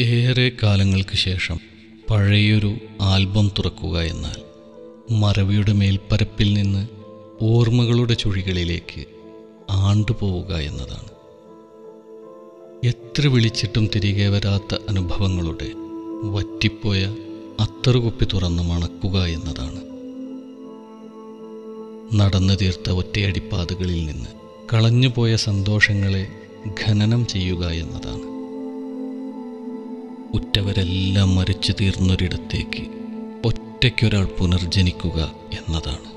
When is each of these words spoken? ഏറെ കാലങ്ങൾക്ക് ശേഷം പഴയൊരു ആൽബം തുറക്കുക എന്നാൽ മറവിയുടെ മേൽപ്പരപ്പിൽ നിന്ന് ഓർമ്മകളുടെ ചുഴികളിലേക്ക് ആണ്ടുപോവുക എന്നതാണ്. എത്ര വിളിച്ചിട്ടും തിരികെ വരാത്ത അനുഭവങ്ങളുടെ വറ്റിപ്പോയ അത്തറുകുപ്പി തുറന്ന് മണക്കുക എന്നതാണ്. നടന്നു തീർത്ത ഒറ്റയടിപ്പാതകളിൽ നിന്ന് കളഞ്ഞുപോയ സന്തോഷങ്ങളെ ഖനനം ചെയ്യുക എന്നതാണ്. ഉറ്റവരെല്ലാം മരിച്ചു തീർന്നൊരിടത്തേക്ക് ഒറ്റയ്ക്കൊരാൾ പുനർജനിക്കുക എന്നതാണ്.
ഏറെ 0.00 0.52
കാലങ്ങൾക്ക് 0.62 1.14
ശേഷം 1.14 1.60
പഴയൊരു 2.10 2.76
ആൽബം 3.00 3.50
തുറക്കുക 3.58 4.02
എന്നാൽ 4.02 4.42
മറവിയുടെ 5.10 5.72
മേൽപ്പരപ്പിൽ 5.72 6.54
നിന്ന് 6.54 6.88
ഓർമ്മകളുടെ 7.40 8.14
ചുഴികളിലേക്ക് 8.14 9.04
ആണ്ടുപോവുക 9.70 10.54
എന്നതാണ്. 10.54 11.08
എത്ര 12.86 13.26
വിളിച്ചിട്ടും 13.26 13.90
തിരികെ 13.94 14.28
വരാത്ത 14.28 14.74
അനുഭവങ്ങളുടെ 14.88 15.72
വറ്റിപ്പോയ 16.22 17.04
അത്തറുകുപ്പി 17.60 18.24
തുറന്ന് 18.24 18.62
മണക്കുക 18.62 19.24
എന്നതാണ്. 19.24 19.80
നടന്നു 22.14 22.54
തീർത്ത 22.54 22.90
ഒറ്റയടിപ്പാതകളിൽ 22.90 24.06
നിന്ന് 24.06 24.28
കളഞ്ഞുപോയ 24.74 25.36
സന്തോഷങ്ങളെ 25.36 26.26
ഖനനം 26.84 27.26
ചെയ്യുക 27.26 27.66
എന്നതാണ്. 27.66 28.35
ഉറ്റവരെല്ലാം 30.36 31.34
മരിച്ചു 31.34 31.72
തീർന്നൊരിടത്തേക്ക് 31.80 32.84
ഒറ്റയ്ക്കൊരാൾ 33.44 34.26
പുനർജനിക്കുക 34.38 35.18
എന്നതാണ്. 35.52 36.15